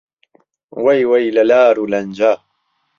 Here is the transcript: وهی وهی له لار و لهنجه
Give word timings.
وهی 0.83 1.01
وهی 1.09 1.27
له 1.37 1.43
لار 1.51 1.75
و 1.79 1.89
لهنجه 1.91 2.33